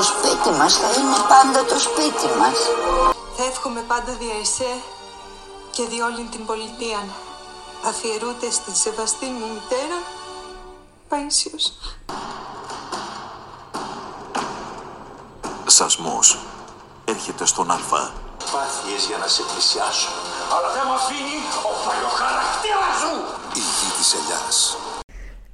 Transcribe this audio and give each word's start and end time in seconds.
Το 0.00 0.06
σπίτι 0.06 0.50
μας 0.58 0.74
θα 0.74 0.88
είναι 0.98 1.16
πάντα 1.28 1.64
το 1.64 1.78
σπίτι 1.78 2.28
μας. 2.38 2.58
Θα 3.36 3.44
εύχομαι 3.44 3.80
πάντα 3.80 4.12
δια 4.12 4.34
εσέ 4.42 4.72
και 5.70 5.84
δι' 5.86 6.00
όλη 6.00 6.28
την 6.30 6.46
πολιτεία. 6.46 7.00
Αφιερούνται 7.88 8.50
στη 8.50 8.76
σεβαστή 8.76 9.26
μου 9.26 9.46
μητέρα, 9.54 9.98
Παΐσιος. 11.10 11.64
Σασμός 15.66 16.38
έρχεται 17.04 17.44
στον 17.46 17.70
Αλφα. 17.70 18.12
Πάθιες 18.52 19.04
για 19.06 19.18
να 19.18 19.26
σε 19.26 19.42
πλησιάσω. 19.42 20.08
Αλλά 20.54 20.68
δεν 20.74 20.82
με 20.88 20.94
αφήνει 20.94 21.38
ο 21.70 21.72
παλιοχαρακτήρας 21.86 22.94
σου. 23.00 23.14
Η 23.54 23.62
γη 23.76 23.90
της 23.98 24.14
ελιάς. 24.14 24.76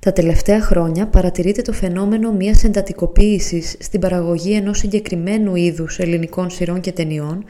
Τα 0.07 0.13
τελευταία 0.13 0.61
χρόνια 0.61 1.07
παρατηρείται 1.07 1.63
το 1.63 1.73
φαινόμενο 1.73 2.33
μιας 2.33 2.65
εντατικοποίησης 2.65 3.77
στην 3.81 4.01
παραγωγή 4.01 4.53
ενός 4.53 4.79
συγκεκριμένου 4.79 5.55
είδους 5.55 5.99
ελληνικών 5.99 6.51
σειρών 6.51 6.81
και 6.81 6.93
ταινιών, 6.93 7.45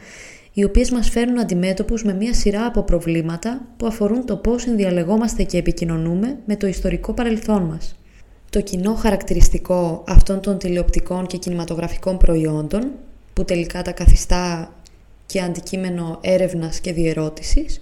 οι 0.53 0.63
οποίες 0.63 0.91
μας 0.91 1.09
φέρνουν 1.09 1.39
αντιμέτωπους 1.39 2.03
με 2.03 2.13
μια 2.13 2.33
σειρά 2.33 2.65
από 2.65 2.83
προβλήματα 2.83 3.61
που 3.77 3.85
αφορούν 3.85 4.25
το 4.25 4.35
πώς 4.35 4.61
συνδιαλεγόμαστε 4.61 5.43
και 5.43 5.57
επικοινωνούμε 5.57 6.37
με 6.45 6.55
το 6.55 6.67
ιστορικό 6.67 7.13
παρελθόν 7.13 7.63
μας. 7.63 7.95
Το 8.49 8.61
κοινό 8.61 8.93
χαρακτηριστικό 8.93 10.03
αυτών 10.07 10.41
των 10.41 10.57
τηλεοπτικών 10.57 11.27
και 11.27 11.37
κινηματογραφικών 11.37 12.17
προϊόντων, 12.17 12.91
που 13.33 13.45
τελικά 13.45 13.81
τα 13.81 13.91
καθιστά 13.91 14.73
και 15.25 15.41
αντικείμενο 15.41 16.17
έρευνας 16.21 16.79
και 16.79 16.93
διερώτησης, 16.93 17.79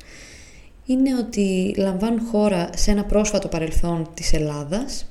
είναι 0.85 1.15
ότι 1.15 1.73
λαμβάνουν 1.77 2.25
χώρα 2.31 2.69
σε 2.75 2.91
ένα 2.91 3.03
πρόσφατο 3.03 3.47
παρελθόν 3.47 4.09
της 4.13 4.33
Ελλάδας 4.33 5.05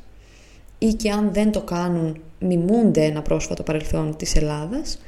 ή 0.78 0.92
και 0.92 1.10
αν 1.10 1.32
δεν 1.32 1.52
το 1.52 1.60
κάνουν 1.60 2.20
μιμούνται 2.38 3.04
ένα 3.04 3.22
πρόσφατο 3.22 3.62
παρελθόν 3.62 4.16
της 4.16 4.36
Ελλάδας 4.36 4.98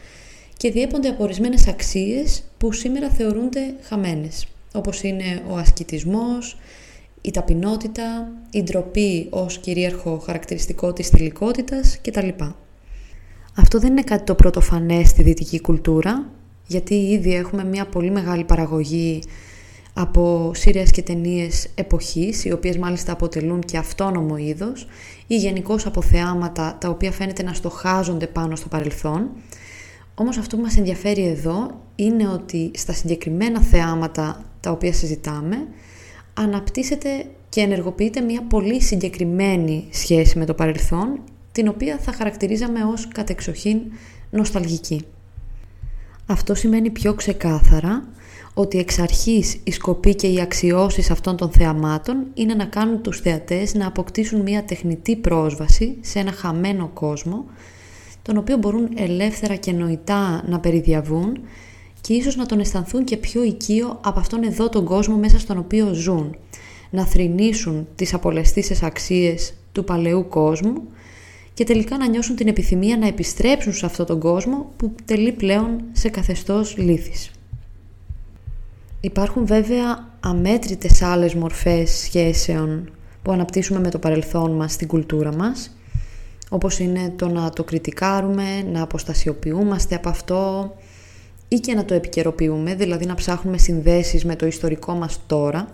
και 0.56 0.70
διέπονται 0.70 1.08
από 1.08 1.22
ορισμένες 1.22 1.68
αξίες 1.68 2.42
που 2.58 2.72
σήμερα 2.72 3.10
θεωρούνται 3.10 3.74
χαμένες, 3.82 4.46
όπως 4.74 5.02
είναι 5.02 5.42
ο 5.48 5.56
ασκητισμός, 5.56 6.58
η 7.20 7.30
ταπεινότητα, 7.30 8.32
η 8.50 8.62
ντροπή 8.62 9.26
ως 9.30 9.58
κυρίαρχο 9.58 10.18
χαρακτηριστικό 10.18 10.92
της 10.92 11.08
θηλυκότητας 11.08 12.00
κτλ. 12.02 12.28
Αυτό 13.56 13.78
δεν 13.78 13.90
είναι 13.90 14.02
κάτι 14.02 14.24
το 14.24 14.34
πρωτοφανές 14.34 15.08
στη 15.08 15.22
δυτική 15.22 15.60
κουλτούρα, 15.60 16.26
γιατί 16.66 16.94
ήδη 16.94 17.34
έχουμε 17.34 17.64
μια 17.64 17.86
πολύ 17.86 18.10
μεγάλη 18.10 18.44
παραγωγή 18.44 19.22
από 19.98 20.50
σύρες 20.54 20.90
και 20.90 21.02
ταινίες 21.02 21.68
εποχής, 21.74 22.44
οι 22.44 22.52
οποίες 22.52 22.78
μάλιστα 22.78 23.12
αποτελούν 23.12 23.60
και 23.60 23.76
αυτόνομο 23.76 24.36
είδος, 24.36 24.86
ή 25.26 25.36
γενικώς 25.36 25.86
από 25.86 26.02
θεάματα 26.02 26.76
τα 26.80 26.88
οποία 26.88 27.12
φαίνεται 27.12 27.42
να 27.42 27.52
στοχάζονται 27.52 28.26
πάνω 28.26 28.56
στο 28.56 28.68
παρελθόν. 28.68 29.28
Όμως 30.14 30.36
αυτό 30.36 30.56
που 30.56 30.62
μας 30.62 30.76
ενδιαφέρει 30.76 31.26
εδώ 31.26 31.80
είναι 31.94 32.28
ότι 32.28 32.70
στα 32.74 32.92
συγκεκριμένα 32.92 33.60
θεάματα 33.60 34.44
τα 34.60 34.70
οποία 34.70 34.92
συζητάμε, 34.92 35.56
αναπτύσσεται 36.34 37.26
και 37.48 37.60
ενεργοποιείται 37.60 38.20
μια 38.20 38.42
πολύ 38.42 38.82
συγκεκριμένη 38.82 39.88
σχέση 39.90 40.38
με 40.38 40.44
το 40.44 40.54
παρελθόν, 40.54 41.20
την 41.52 41.68
οποία 41.68 41.98
θα 41.98 42.12
χαρακτηρίζαμε 42.12 42.84
ως 42.84 43.08
κατεξοχήν 43.08 43.80
νοσταλγική. 44.30 45.04
Αυτό 46.26 46.54
σημαίνει 46.54 46.90
πιο 46.90 47.14
ξεκάθαρα 47.14 48.04
ότι 48.54 48.78
εξ 48.78 48.98
αρχής 48.98 49.56
η 49.64 49.72
σκοπή 49.72 50.14
και 50.14 50.26
οι 50.26 50.40
αξιώσεις 50.40 51.10
αυτών 51.10 51.36
των 51.36 51.50
θεαμάτων 51.50 52.26
είναι 52.34 52.54
να 52.54 52.64
κάνουν 52.64 53.02
τους 53.02 53.20
θεατές 53.20 53.74
να 53.74 53.86
αποκτήσουν 53.86 54.40
μια 54.40 54.64
τεχνητή 54.64 55.16
πρόσβαση 55.16 55.96
σε 56.00 56.18
ένα 56.18 56.32
χαμένο 56.32 56.90
κόσμο, 56.94 57.44
τον 58.22 58.36
οποίο 58.36 58.56
μπορούν 58.56 58.88
ελεύθερα 58.94 59.54
και 59.54 59.72
νοητά 59.72 60.44
να 60.46 60.60
περιδιαβούν 60.60 61.38
και 62.00 62.14
ίσως 62.14 62.36
να 62.36 62.46
τον 62.46 62.60
αισθανθούν 62.60 63.04
και 63.04 63.16
πιο 63.16 63.42
οικείο 63.42 63.98
από 64.04 64.18
αυτόν 64.18 64.42
εδώ 64.42 64.68
τον 64.68 64.84
κόσμο 64.84 65.16
μέσα 65.16 65.38
στον 65.38 65.58
οποίο 65.58 65.92
ζουν, 65.92 66.36
να 66.90 67.06
θρηνήσουν 67.06 67.86
τις 67.94 68.14
απολεστήσεις 68.14 68.82
αξίες 68.82 69.54
του 69.72 69.84
παλαιού 69.84 70.28
κόσμου 70.28 70.82
και 71.56 71.64
τελικά 71.64 71.96
να 71.96 72.08
νιώσουν 72.08 72.36
την 72.36 72.48
επιθυμία 72.48 72.96
να 72.96 73.06
επιστρέψουν 73.06 73.72
σε 73.72 73.86
αυτόν 73.86 74.06
τον 74.06 74.20
κόσμο 74.20 74.72
που 74.76 74.94
τελεί 75.04 75.32
πλέον 75.32 75.80
σε 75.92 76.08
καθεστώς 76.08 76.76
λύθης. 76.76 77.30
Υπάρχουν 79.00 79.46
βέβαια 79.46 80.08
αμέτρητες 80.20 81.02
άλλες 81.02 81.34
μορφές 81.34 81.90
σχέσεων 81.90 82.90
που 83.22 83.32
αναπτύσσουμε 83.32 83.80
με 83.80 83.90
το 83.90 83.98
παρελθόν 83.98 84.50
μας 84.50 84.72
στην 84.72 84.88
κουλτούρα 84.88 85.34
μας, 85.34 85.76
όπως 86.48 86.78
είναι 86.78 87.12
το 87.16 87.28
να 87.28 87.50
το 87.50 87.64
κριτικάρουμε, 87.64 88.62
να 88.72 88.82
αποστασιοποιούμαστε 88.82 89.94
από 89.94 90.08
αυτό 90.08 90.74
ή 91.48 91.56
και 91.56 91.74
να 91.74 91.84
το 91.84 91.94
επικαιροποιούμε, 91.94 92.74
δηλαδή 92.74 93.06
να 93.06 93.14
ψάχνουμε 93.14 93.58
συνδέσεις 93.58 94.24
με 94.24 94.36
το 94.36 94.46
ιστορικό 94.46 94.92
μας 94.92 95.20
τώρα, 95.26 95.68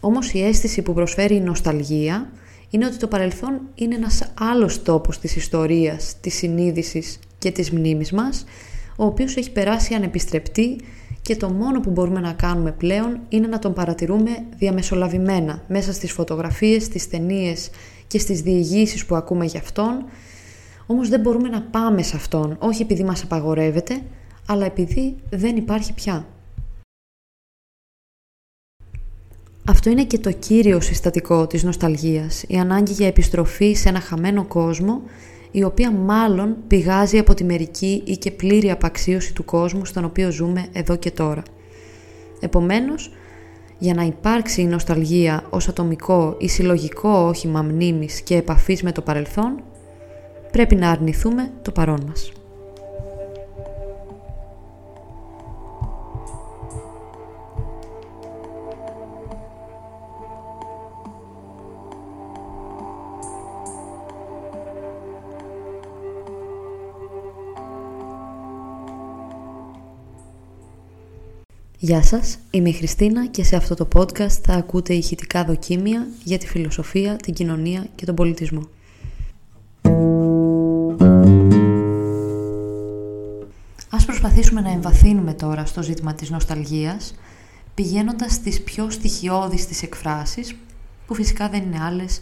όμως 0.00 0.32
η 0.32 0.44
αίσθηση 0.44 0.82
που 0.82 0.94
προσφέρει 0.94 1.34
η 1.34 1.40
νοσταλγία 1.40 2.30
είναι 2.70 2.86
ότι 2.86 2.96
το 2.96 3.06
παρελθόν 3.06 3.60
είναι 3.74 3.94
ένας 3.94 4.32
άλλος 4.40 4.82
τόπος 4.82 5.18
της 5.18 5.36
ιστορίας, 5.36 6.14
της 6.20 6.34
συνείδησης 6.34 7.18
και 7.38 7.50
της 7.50 7.70
μνήμης 7.70 8.12
μας, 8.12 8.44
ο 8.96 9.04
οποίος 9.04 9.36
έχει 9.36 9.52
περάσει 9.52 9.94
ανεπιστρεπτή 9.94 10.76
και 11.22 11.36
το 11.36 11.50
μόνο 11.50 11.80
που 11.80 11.90
μπορούμε 11.90 12.20
να 12.20 12.32
κάνουμε 12.32 12.72
πλέον 12.72 13.20
είναι 13.28 13.46
να 13.46 13.58
τον 13.58 13.72
παρατηρούμε 13.72 14.30
διαμεσολαβημένα 14.56 15.62
μέσα 15.68 15.92
στις 15.92 16.12
φωτογραφίες, 16.12 16.84
στις 16.84 17.08
ταινίες 17.08 17.70
και 18.06 18.18
στις 18.18 18.40
διηγήσεις 18.40 19.06
που 19.06 19.14
ακούμε 19.14 19.44
για 19.44 19.60
αυτόν, 19.60 20.04
όμως 20.86 21.08
δεν 21.08 21.20
μπορούμε 21.20 21.48
να 21.48 21.62
πάμε 21.62 22.02
σε 22.02 22.16
αυτόν, 22.16 22.56
όχι 22.58 22.82
επειδή 22.82 23.04
μας 23.04 23.22
απαγορεύεται, 23.22 24.02
αλλά 24.46 24.64
επειδή 24.64 25.16
δεν 25.30 25.56
υπάρχει 25.56 25.94
πια. 25.94 26.26
Αυτό 29.70 29.90
είναι 29.90 30.04
και 30.04 30.18
το 30.18 30.32
κύριο 30.32 30.80
συστατικό 30.80 31.46
της 31.46 31.62
νοσταλγίας, 31.62 32.44
η 32.48 32.56
ανάγκη 32.56 32.92
για 32.92 33.06
επιστροφή 33.06 33.72
σε 33.74 33.88
ένα 33.88 34.00
χαμένο 34.00 34.44
κόσμο 34.44 35.02
η 35.50 35.64
οποία 35.64 35.90
μάλλον 35.90 36.56
πηγάζει 36.66 37.18
από 37.18 37.34
τη 37.34 37.44
μερική 37.44 38.02
ή 38.06 38.16
και 38.16 38.30
πλήρη 38.30 38.70
απαξίωση 38.70 39.34
του 39.34 39.44
κόσμου 39.44 39.84
στον 39.84 40.04
οποίο 40.04 40.30
ζούμε 40.30 40.66
εδώ 40.72 40.96
και 40.96 41.10
τώρα. 41.10 41.42
Επομένως, 42.40 43.12
για 43.78 43.94
να 43.94 44.02
υπάρξει 44.02 44.60
η 44.60 44.66
νοσταλγία 44.66 45.44
ως 45.50 45.68
ατομικό 45.68 46.36
ή 46.38 46.48
συλλογικό 46.48 47.10
όχημα 47.10 47.62
μνήμης 47.62 48.20
και 48.20 48.36
επαφής 48.36 48.82
με 48.82 48.92
το 48.92 49.00
παρελθόν, 49.00 49.62
πρέπει 50.52 50.74
να 50.74 50.90
αρνηθούμε 50.90 51.50
το 51.62 51.70
παρόν 51.70 52.04
μας. 52.08 52.32
Γεια 71.82 72.02
σας, 72.02 72.38
είμαι 72.50 72.68
η 72.68 72.72
Χριστίνα 72.72 73.26
και 73.26 73.44
σε 73.44 73.56
αυτό 73.56 73.74
το 73.74 73.88
podcast 73.94 74.30
θα 74.30 74.54
ακούτε 74.54 74.94
ηχητικά 74.94 75.44
δοκίμια 75.44 76.06
για 76.24 76.38
τη 76.38 76.46
φιλοσοφία, 76.46 77.16
την 77.16 77.34
κοινωνία 77.34 77.86
και 77.94 78.04
τον 78.04 78.14
πολιτισμό. 78.14 78.68
Ας 83.90 84.04
προσπαθήσουμε 84.04 84.60
να 84.60 84.70
εμβαθύνουμε 84.70 85.32
τώρα 85.32 85.66
στο 85.66 85.82
ζήτημα 85.82 86.14
της 86.14 86.30
νοσταλγίας, 86.30 87.14
πηγαίνοντας 87.74 88.32
στις 88.32 88.62
πιο 88.62 88.90
στοιχειώδεις 88.90 89.66
τις 89.66 89.82
εκφράσεις, 89.82 90.56
που 91.06 91.14
φυσικά 91.14 91.48
δεν 91.48 91.62
είναι 91.62 91.82
άλλες 91.82 92.20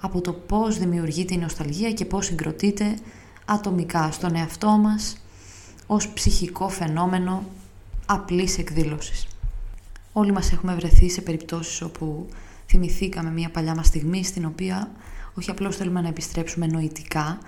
από 0.00 0.20
το 0.20 0.32
πώς 0.32 0.78
δημιουργείται 0.78 1.34
η 1.34 1.38
νοσταλγία 1.38 1.92
και 1.92 2.04
πώς 2.04 2.26
συγκροτείται 2.26 2.96
ατομικά 3.44 4.10
στον 4.12 4.34
εαυτό 4.34 4.68
μας 4.68 5.16
ως 5.86 6.08
ψυχικό 6.08 6.68
φαινόμενο 6.68 7.44
απλής 8.12 8.58
εκδήλωσης. 8.58 9.26
Όλοι 10.12 10.32
μας 10.32 10.52
έχουμε 10.52 10.74
βρεθεί 10.74 11.10
σε 11.10 11.20
περιπτώσεις 11.20 11.82
όπου 11.82 12.28
θυμηθήκαμε 12.66 13.30
μια 13.30 13.50
παλιά 13.50 13.74
μας 13.74 13.86
στιγμή 13.86 14.24
στην 14.24 14.44
οποία 14.44 14.90
όχι 15.34 15.50
απλώς 15.50 15.76
θέλουμε 15.76 16.00
να 16.00 16.08
επιστρέψουμε 16.08 16.66
νοητικά, 16.66 17.38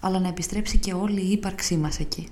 αλλά 0.00 0.18
να 0.18 0.28
επιστρέψει 0.28 0.78
και 0.78 0.92
όλη 0.92 1.20
η 1.20 1.30
ύπαρξή 1.30 1.76
μας 1.76 1.98
εκεί. 1.98 2.28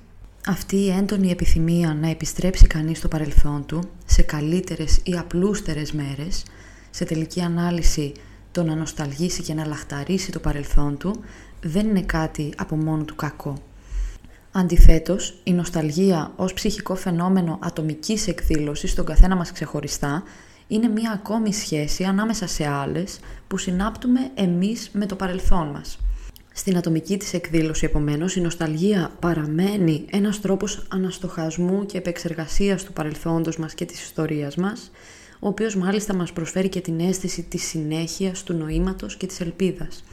Αυτή 0.46 0.76
η 0.76 0.90
έντονη 0.90 1.31
επιθυμία 1.31 1.94
να 1.94 2.08
επιστρέψει 2.08 2.66
κανείς 2.66 2.98
στο 2.98 3.08
παρελθόν 3.08 3.66
του, 3.66 3.82
σε 4.04 4.22
καλύτερες 4.22 5.00
ή 5.04 5.12
απλούστερες 5.19 5.92
μέρες, 5.92 6.44
σε 6.90 7.04
τελική 7.04 7.40
ανάλυση 7.40 8.12
το 8.52 8.62
να 8.62 8.75
νοσταλγήσει 8.75 9.42
και 9.42 9.54
να 9.54 9.66
λαχταρίσει 9.66 10.32
το 10.32 10.40
παρελθόν 10.40 10.98
του, 10.98 11.20
δεν 11.62 11.88
είναι 11.88 12.02
κάτι 12.02 12.52
από 12.56 12.76
μόνο 12.76 13.04
του 13.04 13.14
κακό. 13.14 13.62
Αντιθέτως, 14.56 15.40
η 15.44 15.52
νοσταλγία 15.52 16.32
ως 16.36 16.52
ψυχικό 16.52 16.94
φαινόμενο 16.94 17.58
ατομικής 17.62 18.26
εκδήλωσης 18.28 18.90
στον 18.90 19.04
καθένα 19.04 19.36
μας 19.36 19.52
ξεχωριστά 19.52 20.22
είναι 20.66 20.88
μία 20.88 21.10
ακόμη 21.10 21.54
σχέση 21.54 22.04
ανάμεσα 22.04 22.46
σε 22.46 22.68
άλλες 22.68 23.18
που 23.48 23.58
συνάπτουμε 23.58 24.20
εμείς 24.34 24.90
με 24.92 25.06
το 25.06 25.16
παρελθόν 25.16 25.66
μας. 25.66 25.98
Στην 26.52 26.76
ατομική 26.76 27.16
της 27.16 27.32
εκδήλωση, 27.32 27.84
επομένως, 27.84 28.36
η 28.36 28.40
νοσταλγία 28.40 29.10
παραμένει 29.20 30.04
ένας 30.10 30.40
τρόπος 30.40 30.86
αναστοχασμού 30.88 31.86
και 31.86 31.98
επεξεργασίας 31.98 32.84
του 32.84 32.92
παρελθόντος 32.92 33.56
μας 33.56 33.74
και 33.74 33.84
της 33.84 34.02
ιστορίας 34.02 34.56
μας, 34.56 34.90
ο 35.40 35.48
οποίος 35.48 35.76
μάλιστα 35.76 36.14
μας 36.14 36.32
προσφέρει 36.32 36.68
και 36.68 36.80
την 36.80 37.00
αίσθηση 37.00 37.42
της 37.42 37.62
συνέχειας, 37.62 38.42
του 38.42 38.52
νοήματος 38.52 39.16
και 39.16 39.26
της 39.26 39.40
ελπίδας. 39.40 40.04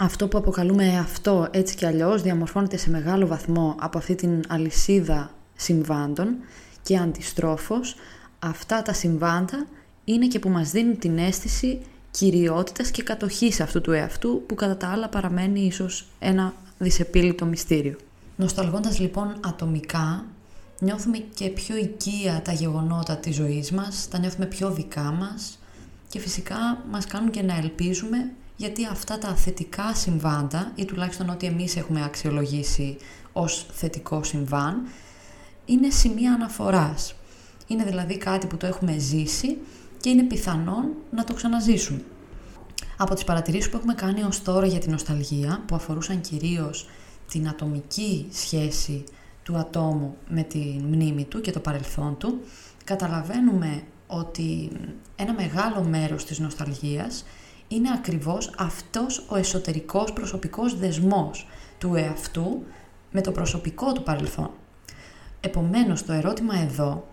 Αυτό 0.00 0.28
που 0.28 0.38
αποκαλούμε 0.38 0.98
αυτό 0.98 1.48
έτσι 1.50 1.76
κι 1.76 1.86
αλλιώς 1.86 2.22
διαμορφώνεται 2.22 2.76
σε 2.76 2.90
μεγάλο 2.90 3.26
βαθμό 3.26 3.76
από 3.78 3.98
αυτή 3.98 4.14
την 4.14 4.44
αλυσίδα 4.48 5.30
συμβάντων 5.56 6.36
και 6.82 6.98
αντιστρόφως 6.98 7.96
αυτά 8.38 8.82
τα 8.82 8.92
συμβάντα 8.92 9.66
είναι 10.04 10.26
και 10.26 10.38
που 10.38 10.48
μας 10.48 10.70
δίνουν 10.70 10.98
την 10.98 11.18
αίσθηση 11.18 11.80
κυριότητας 12.10 12.90
και 12.90 13.02
κατοχής 13.02 13.60
αυτού 13.60 13.80
του 13.80 13.92
εαυτού 13.92 14.42
που 14.46 14.54
κατά 14.54 14.76
τα 14.76 14.88
άλλα 14.88 15.08
παραμένει 15.08 15.60
ίσως 15.60 16.06
ένα 16.18 16.54
δυσεπίλητο 16.78 17.44
μυστήριο. 17.44 17.96
Νοσταλγώντας 18.36 18.98
λοιπόν 18.98 19.34
ατομικά 19.40 20.24
νιώθουμε 20.78 21.18
και 21.34 21.48
πιο 21.48 21.76
οικία 21.76 22.42
τα 22.44 22.52
γεγονότα 22.52 23.16
της 23.16 23.34
ζωής 23.34 23.72
μας, 23.72 24.08
τα 24.08 24.18
νιώθουμε 24.18 24.46
πιο 24.46 24.70
δικά 24.70 25.02
μας 25.02 25.58
και 26.08 26.18
φυσικά 26.18 26.84
μας 26.90 27.06
κάνουν 27.06 27.30
και 27.30 27.42
να 27.42 27.56
ελπίζουμε 27.56 28.30
γιατί 28.58 28.86
αυτά 28.86 29.18
τα 29.18 29.34
θετικά 29.34 29.94
συμβάντα 29.94 30.72
ή 30.74 30.84
τουλάχιστον 30.84 31.28
ό,τι 31.28 31.46
εμείς 31.46 31.76
έχουμε 31.76 32.04
αξιολογήσει 32.04 32.96
ως 33.32 33.66
θετικό 33.72 34.22
συμβάν 34.22 34.86
είναι 35.64 35.90
σημεία 35.90 36.32
αναφοράς. 36.32 37.14
Είναι 37.66 37.84
δηλαδή 37.84 38.16
κάτι 38.16 38.46
που 38.46 38.56
το 38.56 38.66
έχουμε 38.66 38.98
ζήσει 38.98 39.58
και 40.00 40.10
είναι 40.10 40.22
πιθανόν 40.22 40.84
να 41.10 41.24
το 41.24 41.34
ξαναζήσουμε. 41.34 42.02
Από 42.96 43.14
τις 43.14 43.24
παρατηρήσεις 43.24 43.70
που 43.70 43.76
έχουμε 43.76 43.94
κάνει 43.94 44.22
ως 44.22 44.42
τώρα 44.42 44.66
για 44.66 44.78
την 44.78 44.90
νοσταλγία, 44.90 45.62
που 45.66 45.74
αφορούσαν 45.74 46.20
κυρίως 46.20 46.88
την 47.28 47.48
ατομική 47.48 48.28
σχέση 48.32 49.04
του 49.42 49.56
ατόμου 49.56 50.16
με 50.28 50.42
τη 50.42 50.58
μνήμη 50.58 51.24
του 51.24 51.40
και 51.40 51.50
το 51.50 51.60
παρελθόν 51.60 52.16
του, 52.18 52.40
καταλαβαίνουμε 52.84 53.82
ότι 54.06 54.70
ένα 55.16 55.32
μεγάλο 55.32 55.82
μέρος 55.82 56.24
της 56.24 56.38
νοσταλγίας 56.38 57.24
είναι 57.68 57.88
ακριβώς 57.94 58.54
αυτός 58.58 59.26
ο 59.28 59.36
εσωτερικός 59.36 60.12
προσωπικός 60.12 60.78
δεσμός 60.78 61.46
του 61.78 61.94
εαυτού 61.94 62.62
με 63.10 63.20
το 63.20 63.32
προσωπικό 63.32 63.92
του 63.92 64.02
παρελθόν. 64.02 64.50
Επομένως 65.40 66.04
το 66.04 66.12
ερώτημα 66.12 66.58
εδώ 66.58 67.06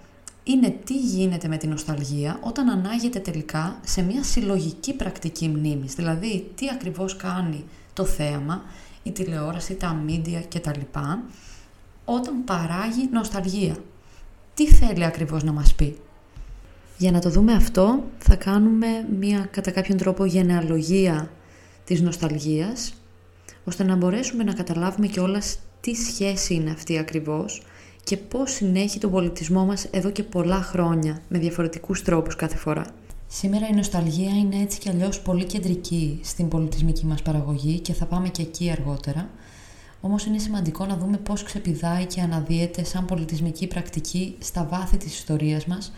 είναι 0.43 0.69
τι 0.69 0.97
γίνεται 0.97 1.47
με 1.47 1.57
την 1.57 1.69
νοσταλγία 1.69 2.39
όταν 2.41 2.69
ανάγεται 2.69 3.19
τελικά 3.19 3.79
σε 3.85 4.01
μια 4.01 4.23
συλλογική 4.23 4.93
πρακτική 4.93 5.47
μνήμης. 5.47 5.93
Δηλαδή, 5.93 6.51
τι 6.55 6.69
ακριβώς 6.69 7.15
κάνει 7.15 7.65
το 7.93 8.05
θέαμα, 8.05 8.63
η 9.03 9.11
τηλεόραση, 9.11 9.75
τα 9.75 9.93
μίντια 9.93 10.41
κτλ. 10.41 10.79
όταν 12.05 12.43
παράγει 12.43 13.09
νοσταλγία. 13.11 13.75
Τι 14.53 14.67
θέλει 14.67 15.05
ακριβώς 15.05 15.43
να 15.43 15.51
μας 15.51 15.75
πει; 15.75 15.99
Για 16.97 17.11
να 17.11 17.19
το 17.19 17.29
δούμε 17.29 17.53
αυτό 17.53 18.03
θα 18.17 18.35
κάνουμε 18.35 18.87
μια 19.19 19.47
κατά 19.51 19.71
κάποιον 19.71 19.97
τρόπο 19.97 20.25
γενεαλογία 20.25 21.31
της 21.83 22.01
νοσταλγίας 22.01 22.93
ώστε 23.63 23.83
να 23.83 23.95
μπορέσουμε 23.95 24.43
να 24.43 24.53
καταλάβουμε 24.53 25.07
και 25.07 25.19
όλας 25.19 25.59
τι 25.81 25.93
σχέση 25.93 26.53
είναι 26.53 26.71
αυτή 26.71 26.97
ακριβώς 26.97 27.63
και 28.03 28.17
πώς 28.17 28.51
συνέχει 28.51 28.99
τον 28.99 29.11
πολιτισμό 29.11 29.65
μας 29.65 29.85
εδώ 29.91 30.09
και 30.09 30.23
πολλά 30.23 30.61
χρόνια 30.61 31.21
με 31.27 31.39
διαφορετικούς 31.39 32.01
τρόπους 32.01 32.35
κάθε 32.35 32.57
φορά. 32.57 32.85
Σήμερα 33.27 33.67
η 33.67 33.73
νοσταλγία 33.73 34.31
είναι 34.37 34.61
έτσι 34.61 34.79
κι 34.79 34.89
αλλιώς 34.89 35.19
πολύ 35.21 35.43
κεντρική 35.43 36.19
στην 36.23 36.47
πολιτισμική 36.47 37.05
μας 37.05 37.21
παραγωγή 37.21 37.79
και 37.79 37.93
θα 37.93 38.05
πάμε 38.05 38.29
και 38.29 38.41
εκεί 38.41 38.71
αργότερα. 38.71 39.29
Όμως 40.01 40.25
είναι 40.25 40.37
σημαντικό 40.37 40.85
να 40.85 40.97
δούμε 40.97 41.17
πώς 41.17 41.43
ξεπηδάει 41.43 42.05
και 42.05 42.21
αναδύεται 42.21 42.83
σαν 42.83 43.05
πολιτισμική 43.05 43.67
πρακτική 43.67 44.35
στα 44.39 44.67
βάθη 44.71 44.97
της 44.97 45.13
ιστορίας 45.13 45.65
μας 45.65 45.91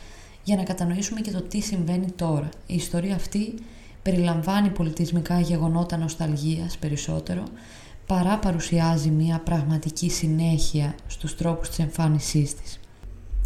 για 0.48 0.56
να 0.56 0.64
κατανοήσουμε 0.64 1.22
και 1.22 1.32
το 1.32 1.42
τι 1.42 1.60
συμβαίνει 1.60 2.12
τώρα. 2.16 2.50
Η 2.66 2.76
ιστορία 2.76 3.16
αυτή 3.16 3.54
περιλαμβάνει 4.02 4.70
πολιτισμικά 4.70 5.40
γεγονότα 5.40 5.98
νοσταλγίας 5.98 6.78
περισσότερο, 6.78 7.44
παρά 8.06 8.38
παρουσιάζει 8.38 9.10
μια 9.10 9.40
πραγματική 9.40 10.10
συνέχεια 10.10 10.96
στους 11.08 11.36
τρόπους 11.36 11.68
της 11.70 11.80
εμφάνισής 11.80 12.56
της. 12.56 12.80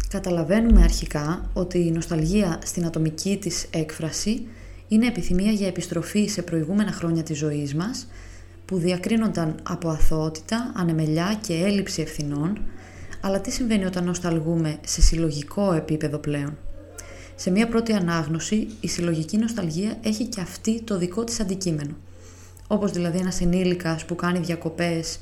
Καταλαβαίνουμε 0.08 0.82
αρχικά 0.82 1.50
ότι 1.52 1.78
η 1.78 1.90
νοσταλγία 1.90 2.58
στην 2.64 2.86
ατομική 2.86 3.36
της 3.36 3.66
έκφραση 3.70 4.46
είναι 4.88 5.06
επιθυμία 5.06 5.52
για 5.52 5.66
επιστροφή 5.66 6.26
σε 6.26 6.42
προηγούμενα 6.42 6.92
χρόνια 6.92 7.22
της 7.22 7.38
ζωής 7.38 7.74
μας 7.74 8.06
που 8.64 8.76
διακρίνονταν 8.76 9.54
από 9.62 9.88
αθωότητα, 9.88 10.72
ανεμελιά 10.76 11.38
και 11.46 11.54
έλλειψη 11.54 12.02
ευθυνών 12.02 12.58
αλλά 13.20 13.40
τι 13.40 13.50
συμβαίνει 13.50 13.84
όταν 13.84 14.04
νοσταλγούμε 14.04 14.78
σε 14.84 15.00
συλλογικό 15.00 15.72
επίπεδο 15.72 16.18
πλέον; 16.18 16.56
Σε 17.42 17.50
μια 17.50 17.68
πρώτη 17.68 17.92
ανάγνωση, 17.92 18.66
η 18.80 18.88
συλλογική 18.88 19.36
νοσταλγία 19.36 19.98
έχει 20.02 20.24
και 20.24 20.40
αυτή 20.40 20.82
το 20.82 20.98
δικό 20.98 21.24
της 21.24 21.40
αντικείμενο– 21.40 21.96
όπως 22.66 22.90
δηλαδή 22.92 23.18
ένας 23.18 23.40
ενήλικας 23.40 24.04
που 24.04 24.14
κάνει 24.14 24.38
διακοπές 24.38 25.18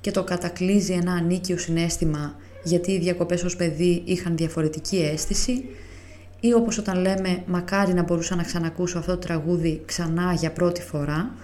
και 0.00 0.10
το 0.10 0.24
κατακλείζει 0.24 0.92
ένα 0.92 1.12
ανίκιο 1.12 1.58
συνέστημα 1.58 2.36
γιατί 2.64 2.92
οι 2.92 2.98
διακοπές 2.98 3.44
ως 3.44 3.56
παιδί 3.56 4.02
είχαν 4.04 4.36
διαφορετική 4.36 4.96
αίσθηση 4.96 5.64
ή 6.40 6.52
όπως 6.52 6.78
όταν 6.78 7.00
λέμε 7.00 7.42
μακάρι 7.46 7.92
να 7.92 8.02
μπορούσα 8.02 8.34
να 8.36 8.42
ξανακούσω 8.42 8.98
αυτό 8.98 9.12
το 9.12 9.18
τραγούδι 9.18 9.82
ξανά 9.86 10.32
για 10.32 10.52
πρώτη 10.52 10.82
φορά 10.82 11.34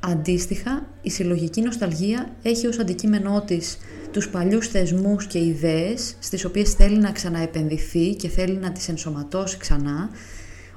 Αντίστοιχα, 0.00 0.86
η 1.02 1.10
συλλογική 1.10 1.60
νοσταλγία 1.60 2.32
έχει 2.42 2.66
ως 2.66 2.78
αντικείμενό 2.78 3.42
της 3.46 3.78
τους 4.12 4.28
παλιούς 4.28 4.68
θεσμούς 4.68 5.26
και 5.26 5.38
ιδέες 5.38 6.14
στις 6.18 6.44
οποίες 6.44 6.72
θέλει 6.72 6.98
να 6.98 7.12
ξαναεπενδυθεί 7.12 8.14
και 8.14 8.28
θέλει 8.28 8.56
να 8.56 8.72
τις 8.72 8.88
ενσωματώσει 8.88 9.56
ξανά 9.56 10.10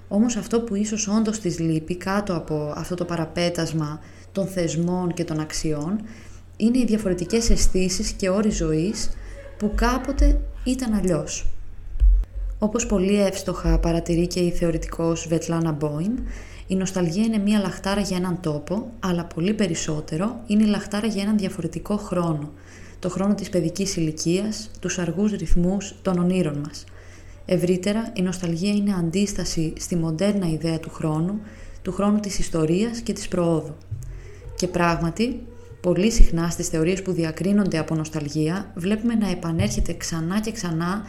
όμως 0.07 0.35
αυτό 0.35 0.61
που 0.61 0.75
ίσως 0.75 1.07
όντως 1.07 1.39
της 1.39 1.59
λείπει 1.59 1.95
κάτω 1.95 2.35
από 2.35 2.73
αυτό 2.75 2.95
το 2.95 3.05
παραπέτασμα 3.05 3.99
των 4.31 4.47
θεσμών 4.47 5.13
και 5.13 5.23
των 5.23 5.39
αξιών 5.39 6.01
είναι 6.57 6.77
οι 6.77 6.85
διαφορετικές 6.85 7.49
αισθήσεις 7.49 8.11
και 8.11 8.29
όροι 8.29 8.49
ζωής 8.49 9.09
που 9.57 9.71
κάποτε 9.75 10.39
ήταν 10.63 10.93
αλλιώς. 10.93 11.47
Όπως 12.59 12.85
πολύ 12.85 13.21
εύστοχα 13.21 13.79
παρατηρεί 13.79 14.27
και 14.27 14.39
η 14.39 14.51
θεωρητικός 14.51 15.27
Βετλάνα 15.27 15.71
Μπόιμ, 15.71 16.15
η 16.67 16.75
νοσταλγία 16.75 17.23
είναι 17.23 17.37
μία 17.37 17.59
λαχτάρα 17.59 18.01
για 18.01 18.17
έναν 18.17 18.39
τόπο, 18.41 18.91
αλλά 18.99 19.25
πολύ 19.25 19.53
περισσότερο 19.53 20.39
είναι 20.47 20.63
η 20.63 20.67
λαχτάρα 20.67 21.07
για 21.07 21.21
έναν 21.21 21.37
διαφορετικό 21.37 21.97
χρόνο. 21.97 22.51
Το 23.03 23.09
χρόνο 23.09 23.35
της 23.35 23.49
παιδικής 23.49 23.95
ηλικίας, 23.95 24.69
τους 24.79 24.99
αργούς 24.99 25.31
ρυθμούς 25.31 25.95
των 26.01 26.17
ονείρων 26.17 26.57
μας– 26.57 26.83
Ευρύτερα, 27.45 28.11
η 28.13 28.21
νοσταλγία 28.21 28.71
είναι 28.71 28.93
αντίσταση 28.93 29.73
στη 29.79 29.95
μοντέρνα 29.95 30.47
ιδέα 30.47 30.79
του 30.79 30.89
χρόνου, 30.89 31.39
του 31.81 31.91
χρόνου 31.91 32.19
της 32.19 32.39
ιστορίας 32.39 32.99
και 32.99 33.13
της 33.13 33.27
προόδου. 33.27 33.75
Και 34.55 34.67
πράγματι, 34.67 35.43
πολύ 35.81 36.11
συχνά 36.11 36.49
στις 36.49 36.67
θεωρίες 36.67 37.01
που 37.01 37.11
διακρίνονται 37.11 37.77
από 37.77 37.95
νοσταλγία, 37.95 38.71
βλέπουμε 38.75 39.15
να 39.15 39.29
επανέρχεται 39.29 39.93
ξανά 39.93 40.39
και 40.39 40.51
ξανά 40.51 41.01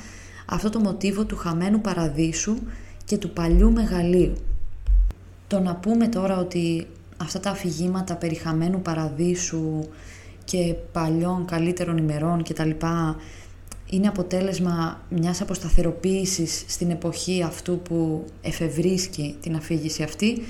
αυτό 0.47 0.71
το 0.71 0.80
μοτίβο 0.80 1.25
του 1.25 1.37
χαμένου 1.37 1.80
παραδείσου 1.80 2.57
και 3.04 3.18
του 3.18 3.30
παλιού 3.30 3.73
μεγαλείου. 3.73 4.35
Το 5.47 5.61
να 5.61 5.75
πούμε 5.75 6.09
τώρα 6.09 6.38
ότι 6.38 6.87
αυτά 7.16 7.40
τα 7.40 7.50
αφηγήματα 7.50 8.16
περί 8.16 8.35
χαμένου 8.35 8.83
παραδείσου 8.83 9.88
και 10.44 10.74
παλιών 10.92 11.44
καλύτερων 11.44 11.96
ημερών 11.96 12.42
κτλ 12.42 12.70
είναι 13.86 14.08
αποτέλεσμα 14.08 15.02
μιας 15.08 15.40
αποσταθεροποίησης 15.40 16.64
στην 16.66 16.90
εποχή 16.90 17.42
αυτού 17.42 17.78
που 17.78 18.24
εφευρίσκει 18.42 19.36
την 19.40 19.56
αφήγηση 19.56 20.02
αυτή, 20.02 20.42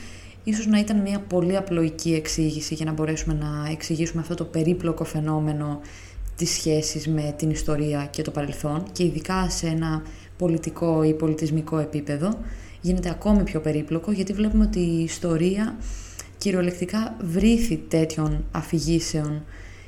ίσως 0.44 0.66
να 0.66 0.78
ήταν 0.78 1.00
μια 1.00 1.20
πολύ 1.20 1.56
απλοϊκή 1.56 2.14
εξήγηση 2.14 2.74
για 2.74 2.84
να 2.84 2.92
μπορέσουμε 2.92 3.34
να 3.34 3.70
εξηγήσουμε 3.70 4.22
αυτό 4.22 4.34
το 4.34 4.44
περίπλοκο 4.44 5.04
φαινόμενο 5.04 5.80
της 6.36 6.50
σχέσης 6.50 7.08
με 7.08 7.34
την 7.36 7.50
ιστορία 7.50 8.06
και 8.10 8.22
το 8.22 8.30
παρελθόν 8.30 8.82
και 8.92 9.04
ειδικά 9.04 9.50
σε 9.50 9.66
ένα 9.66 10.02
πολιτικό 10.38 11.02
ή 11.02 11.14
πολιτισμικό 11.14 11.78
επίπεδο. 11.78 12.38
Γίνεται 12.80 13.10
ακόμη 13.10 13.42
πιο 13.42 13.60
περίπλοκο 13.60 14.12
γιατί 14.12 14.32
βλέπουμε 14.32 14.64
ότι 14.64 14.80
η 14.80 15.02
ιστορία 15.02 15.76
κυριολεκτικά 16.38 17.16
βρήθη 17.20 17.76
τέτοιων 17.76 18.44
αφηγήσεων 18.50 19.44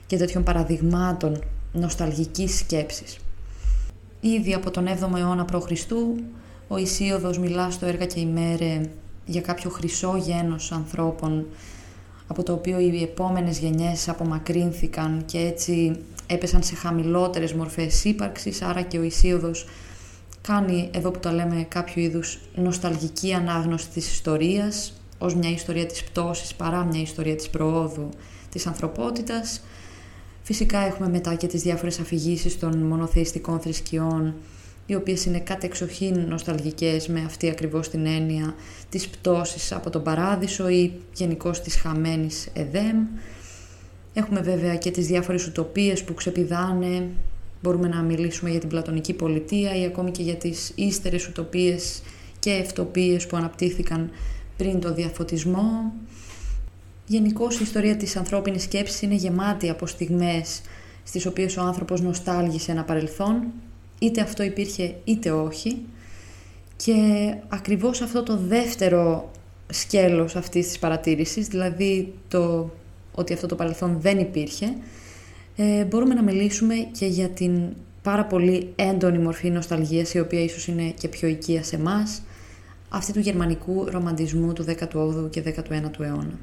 και 0.07 0.17
τέτοιων 0.17 0.43
παραδειγμάτων 0.43 1.43
νοσταλγικής 1.73 2.59
σκέψης. 2.59 3.19
Ήδη 4.21 4.55
από 4.55 4.71
τον 4.71 4.87
7ο 4.87 5.17
αιώνα 5.17 5.45
π.Χ. 5.45 5.71
ο 6.69 6.77
Ισίωδος 6.77 7.39
μιλά 7.39 7.71
στο 7.71 7.87
έργα 7.87 8.07
και 8.07 8.21
η 8.21 8.27
μέρε 8.27 8.81
για 9.27 9.41
κάποιο 9.41 9.71
χρυσό 9.71 10.17
γένος 10.17 10.73
ανθρώπων 10.73 11.47
από 12.27 12.43
το 12.43 12.53
οποίο 12.53 12.79
οι 12.79 13.03
επόμενες 13.03 13.59
γενιές 13.59 14.09
απομακρύνθηκαν 14.09 15.23
και 15.27 15.39
έτσι 15.39 15.97
έπεσαν 16.27 16.63
σε 16.63 16.75
χαμηλότερες 16.75 17.53
μορφές 17.53 18.05
ύπαρξης, 18.05 18.63
άρα 18.63 18.83
και 18.83 18.99
ο 18.99 19.03
Ισίωδος 19.03 19.67
κάνει 20.41 20.91
εδώ 20.93 21.11
που 21.11 21.19
το 21.19 21.31
λέμε 21.31 21.67
κάποιο 21.69 22.03
είδους 22.03 22.39
νοσταλγική 22.55 23.33
ανάγνωση 23.33 23.89
της 23.89 24.13
ιστορίας 24.13 24.93
ως 25.19 25.35
μια 25.35 25.51
ιστορία 25.51 25.87
της 25.87 26.05
πτώσης 26.05 26.55
παρά 26.55 26.85
μια 26.85 27.01
ιστορία 27.01 27.37
της 27.37 27.49
προόδου 27.49 28.09
της 28.51 28.67
ανθρωπότητας. 28.67 29.61
Φυσικά 30.47 30.79
έχουμε 30.79 31.09
μετά 31.09 31.35
και 31.35 31.47
τις 31.47 31.63
διάφορες 31.63 31.99
αφηγήσεις 32.01 32.59
των 32.59 32.79
μονοθεϊστικών 32.79 33.61
θρησκειών 33.61 34.35
οι 34.87 34.95
οποίες 34.95 35.25
είναι 35.25 35.39
κατεξοχήν 35.39 36.27
νοσταλγικές 36.29 37.09
με 37.09 37.23
αυτή 37.27 37.51
ακριβώς 37.51 37.89
την 37.89 38.07
έννοια 38.07 38.55
της 38.89 39.09
πτώσης 39.09 39.73
από 39.73 39.91
τον 39.91 40.03
παράδεισο 40.03 40.69
ή 40.69 40.93
γενικώς 41.15 41.61
της 41.61 41.77
χαμένης 41.77 42.49
εδέμ. 42.53 42.97
Έχουμε 44.15 44.41
βέβαια 44.41 44.77
και 44.77 44.91
τις 44.91 45.07
διάφορες 45.07 45.47
ουτοπίες 45.47 46.05
που 46.05 46.15
ξεπηδάνε, 46.15 47.09
μπορούμε 47.63 47.89
να 47.89 48.03
μιλήσουμε 48.03 48.51
για 48.51 48.61
την 48.61 48.69
πλατωνική 48.69 49.13
πολιτεία 49.13 49.77
ή 49.77 49.85
ακόμη 49.85 50.11
και 50.11 50.23
για 50.23 50.37
τις 50.37 50.73
ύστερες 50.75 51.27
ουτοπίες 51.27 52.03
και 52.39 52.51
ευτοπίες 52.51 53.27
που 53.27 53.37
αναπτύχθηκαν 53.37 54.11
πριν 54.57 54.81
το 54.81 54.95
διαφωτισμό. 54.95 55.93
Γενικώς 57.07 57.59
η 57.59 57.63
ιστορία 57.63 57.97
της 57.97 58.17
ανθρώπινης 58.17 58.63
σκέψης 58.63 59.03
είναι 59.03 59.15
γεμάτη 59.15 59.71
από 59.71 59.87
στιγμές 59.87 60.61
στις 61.05 61.27
οποίες 61.27 61.57
ο 61.57 61.63
άνθρωπος 61.63 62.01
νοστάλγησε 62.01 62.71
ένα 62.71 62.85
παρελθόν 62.85 63.45
είτε 63.99 64.21
αυτό 64.21 64.43
υπήρχε 64.43 64.95
είτε 65.05 65.31
όχι 65.31 65.79
και 66.77 66.95
ακριβώς 67.49 68.01
αυτό 68.01 68.23
το 68.23 68.37
δεύτερο 68.37 69.31
σκέλος 69.69 70.37
αυτής 70.37 70.67
της 70.67 70.79
παρατήρησης, 70.79 71.49
δηλαδή 71.49 72.15
το 72.29 72.71
ότι 73.15 73.33
αυτό 73.33 73.47
το 73.47 73.55
παρελθόν 73.55 73.97
δεν 74.01 74.19
υπήρχε, 74.19 74.75
ε, 75.57 75.85
μπορούμε 75.85 76.15
να 76.15 76.23
μιλήσουμε 76.23 76.75
και 76.75 77.07
για 77.07 77.29
την 77.29 77.63
πάρα 78.03 78.25
πολύ 78.25 78.73
έντονη 78.77 79.19
μορφή 79.19 79.51
νοσταλγίας, 79.51 80.15
η 80.15 80.21
οποία 80.21 80.41
ίσως 80.41 80.67
είναι 80.67 80.91
και 80.91 81.09
πιο 81.09 81.29
οικία 81.29 81.63
σε 81.63 81.77
εμάς, 81.77 82.23
αυτή 82.89 83.13
του 83.13 83.21
γερμανικού 83.21 83.85
ρομαντισμού 83.91 84.53
του 84.53 84.65
18ου 84.65 85.31
και 85.31 85.43
19ου 85.43 86.01
αιώνα. 86.01 86.39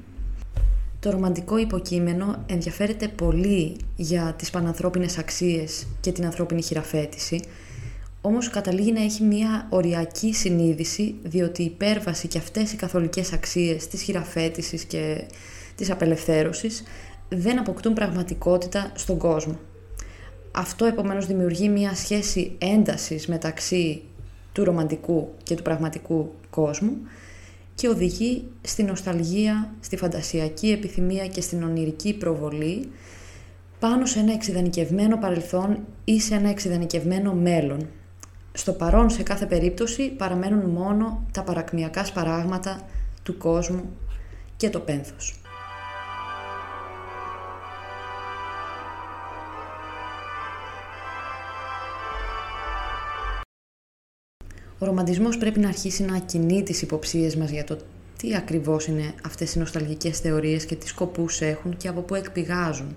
Το 1.03 1.09
ρομαντικό 1.09 1.57
υποκείμενο 1.57 2.43
ενδιαφέρεται 2.45 3.07
πολύ 3.07 3.77
για 3.95 4.33
τις 4.37 4.49
πανανθρώπινες 4.49 5.17
αξίες 5.17 5.87
και 6.01 6.11
την 6.11 6.25
ανθρώπινη 6.25 6.61
χειραφέτηση, 6.61 7.41
όμως 8.21 8.49
καταλήγει 8.49 8.91
να 8.91 9.03
έχει 9.03 9.23
μια 9.23 9.67
οριακή 9.69 10.33
συνείδηση 10.33 11.15
διότι 11.23 11.61
η 11.61 11.65
υπέρβαση 11.65 12.27
και 12.27 12.37
αυτές 12.37 12.73
οι 12.73 12.75
καθολικές 12.75 13.33
αξίες 13.33 13.87
της 13.87 14.01
χειραφέτησης 14.01 14.83
και 14.83 15.23
της 15.75 15.91
απελευθέρωσης 15.91 16.83
δεν 17.29 17.59
αποκτούν 17.59 17.93
πραγματικότητα 17.93 18.91
στον 18.95 19.17
κόσμο. 19.17 19.59
Αυτό 20.51 20.85
επομένως 20.85 21.25
δημιουργεί 21.25 21.69
μια 21.69 21.95
σχέση 21.95 22.55
έντασης 22.57 23.27
μεταξύ 23.27 24.01
του 24.51 24.63
ρομαντικού 24.63 25.29
και 25.43 25.55
του 25.55 25.63
πραγματικού 25.63 26.33
κόσμου 26.49 26.97
και 27.75 27.87
οδηγεί 27.87 28.47
στη 28.61 28.83
νοσταλγία, 28.83 29.73
στη 29.79 29.97
φαντασιακή 29.97 30.71
επιθυμία 30.71 31.27
και 31.27 31.41
στην 31.41 31.63
ονειρική 31.63 32.13
προβολή 32.13 32.89
πάνω 33.79 34.05
σε 34.05 34.19
ένα 34.19 34.33
εξειδανικευμένο 34.33 35.17
παρελθόν 35.17 35.79
ή 36.03 36.19
σε 36.19 36.35
ένα 36.35 36.49
εξειδανικευμένο 36.49 37.33
μέλλον. 37.33 37.87
Στο 38.53 38.71
παρόν 38.73 39.09
σε 39.09 39.23
κάθε 39.23 39.45
περίπτωση 39.45 40.09
παραμένουν 40.09 40.69
μόνο 40.69 41.25
τα 41.31 41.43
παρακμιακά 41.43 42.05
σπαράγματα 42.05 42.81
του 43.23 43.37
κόσμου 43.37 43.89
και 44.57 44.69
το 44.69 44.79
πένθος. 44.79 45.42
Ο 54.83 54.85
ρομαντισμός 54.85 55.37
πρέπει 55.37 55.59
να 55.59 55.67
αρχίσει 55.67 56.03
να 56.03 56.19
κινεί 56.19 56.63
τις 56.63 56.81
υποψίες 56.81 57.35
μας 57.35 57.49
για 57.49 57.63
το 57.63 57.77
τι 58.17 58.35
ακριβώς 58.35 58.85
είναι 58.87 59.13
αυτές 59.25 59.53
οι 59.53 59.59
νοσταλγικές 59.59 60.19
θεωρίες 60.19 60.65
και 60.65 60.75
τι 60.75 60.87
σκοπούς 60.87 61.41
έχουν 61.41 61.77
και 61.77 61.87
από 61.87 62.01
πού 62.01 62.15
εκπηγάζουν. 62.15 62.95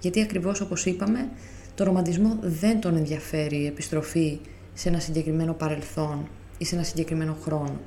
Γιατί 0.00 0.22
ακριβώς 0.22 0.60
όπως 0.60 0.86
είπαμε, 0.86 1.28
το 1.74 1.84
ρομαντισμό 1.84 2.38
δεν 2.40 2.80
τον 2.80 2.96
ενδιαφέρει 2.96 3.56
η 3.56 3.66
επιστροφή 3.66 4.38
σε 4.74 4.88
ένα 4.88 4.98
συγκεκριμένο 4.98 5.52
παρελθόν 5.52 6.28
ή 6.58 6.64
σε 6.64 6.74
ένα 6.74 6.84
συγκεκριμένο 6.84 7.36
χρόνο. 7.42 7.80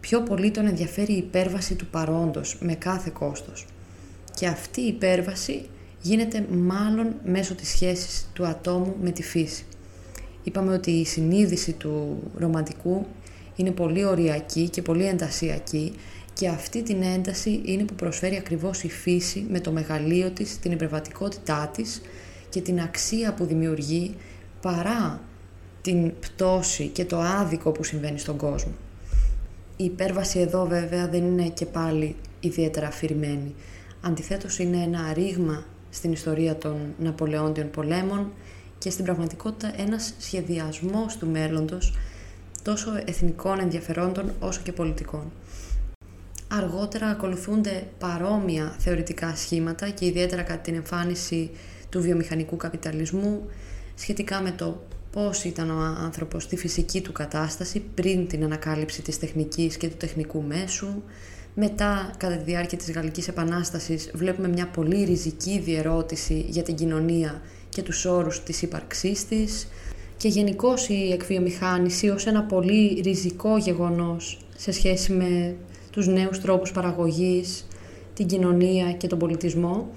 Πιο 0.00 0.22
πολύ 0.22 0.50
τον 0.50 0.66
ενδιαφέρει 0.66 1.12
η 1.12 1.16
υπέρβαση 1.16 1.74
του 1.74 1.86
παρόντος 1.86 2.58
με 2.60 2.74
κάθε 2.74 3.10
κόστος. 3.18 3.66
Και 4.34 4.46
αυτή 4.46 4.80
η 4.80 4.86
υπέρβαση 4.86 5.68
γίνεται 6.02 6.46
μάλλον 6.50 7.14
μέσω 7.24 7.54
της 7.54 7.68
σχέσης 7.68 8.30
του 8.32 8.46
ατόμου 8.46 8.94
με 9.00 9.10
τη 9.10 9.22
φύση. 9.22 9.64
Είπαμε 10.46 10.72
ότι 10.72 10.90
η 10.90 11.04
συνείδηση 11.04 11.72
του 11.72 12.22
ρομαντικού 12.36 13.06
είναι 13.56 13.70
πολύ 13.70 14.04
οριακή 14.04 14.68
και 14.68 14.82
πολύ 14.82 15.06
εντασιακή 15.06 15.92
και 16.32 16.48
αυτή 16.48 16.82
την 16.82 17.02
ένταση 17.02 17.60
είναι 17.64 17.84
που 17.84 17.94
προσφέρει 17.94 18.36
ακριβώς 18.36 18.82
η 18.82 18.88
φύση 18.88 19.46
με 19.50 19.60
το 19.60 19.72
μεγαλείο 19.72 20.30
της, 20.30 20.58
την 20.58 20.72
υπερβατικότητά 20.72 21.70
της 21.74 22.00
και 22.48 22.60
την 22.60 22.80
αξία 22.80 23.34
που 23.34 23.44
δημιουργεί 23.44 24.14
παρά 24.60 25.20
την 25.82 26.12
πτώση 26.20 26.86
και 26.86 27.04
το 27.04 27.18
άδικο 27.20 27.72
που 27.72 27.84
συμβαίνει 27.84 28.18
στον 28.18 28.36
κόσμο. 28.36 28.72
Η 29.76 29.84
υπέρβαση 29.84 30.38
εδώ 30.38 30.66
βέβαια 30.66 31.08
δεν 31.08 31.24
είναι 31.24 31.48
και 31.48 31.66
πάλι 31.66 32.16
ιδιαίτερα 32.40 32.86
αφηρημένη. 32.86 33.54
Αντιθέτως 34.00 34.58
είναι 34.58 34.82
ένα 34.82 35.12
ρήγμα 35.12 35.64
στην 35.90 36.12
ιστορία 36.12 36.56
των 36.56 36.76
Ναπολεόντιων 36.98 37.70
πολέμων 37.70 38.32
και 38.78 38.90
στην 38.90 39.04
πραγματικότητα 39.04 39.72
ένας 39.76 40.12
σχεδιασμός 40.18 41.16
του 41.16 41.26
μέλλοντος 41.26 41.94
τόσο 42.62 42.90
εθνικών 43.04 43.60
ενδιαφερόντων 43.60 44.32
όσο 44.40 44.60
και 44.62 44.72
πολιτικών. 44.72 45.32
Αργότερα 46.48 47.06
ακολουθούνται 47.06 47.86
παρόμοια 47.98 48.76
θεωρητικά 48.78 49.36
σχήματα 49.36 49.88
και 49.88 50.06
ιδιαίτερα 50.06 50.42
κατά 50.42 50.60
την 50.60 50.74
εμφάνιση 50.74 51.50
του 51.88 52.00
βιομηχανικού 52.00 52.56
καπιταλισμού 52.56 53.46
σχετικά 53.94 54.40
με 54.40 54.50
το 54.50 54.82
πώς 55.12 55.44
ήταν 55.44 55.70
ο 55.70 55.80
άνθρωπος 55.80 56.42
στη 56.42 56.56
φυσική 56.56 57.00
του 57.00 57.12
κατάσταση 57.12 57.82
πριν 57.94 58.26
την 58.28 58.44
ανακάλυψη 58.44 59.02
της 59.02 59.18
τεχνικής 59.18 59.76
και 59.76 59.88
του 59.88 59.96
τεχνικού 59.96 60.42
μέσου. 60.42 61.02
Μετά, 61.54 62.10
κατά 62.16 62.36
τη 62.36 62.44
διάρκεια 62.44 62.78
της 62.78 62.92
Γαλλικής 62.92 63.28
Επανάστασης, 63.28 64.10
βλέπουμε 64.14 64.48
μια 64.48 64.66
πολύ 64.66 65.04
ριζική 65.04 65.58
διερώτηση 65.58 66.46
για 66.48 66.62
την 66.62 66.74
κοινωνία 66.74 67.42
και 67.76 67.82
τους 67.82 68.04
όρους 68.04 68.42
της 68.42 68.62
ύπαρξής 68.62 69.26
της 69.28 69.68
και 70.16 70.28
γενικώς 70.28 70.88
η 70.88 71.12
εκβιομηχάνηση 71.12 72.08
ως 72.08 72.26
ένα 72.26 72.42
πολύ 72.42 73.00
ριζικό 73.04 73.56
γεγονός 73.56 74.38
σε 74.56 74.72
σχέση 74.72 75.12
με 75.12 75.54
τους 75.90 76.06
νέους 76.06 76.40
τρόπους 76.40 76.72
παραγωγής, 76.72 77.66
την 78.14 78.26
κοινωνία 78.26 78.92
και 78.92 79.06
τον 79.06 79.18
πολιτισμό 79.18 79.88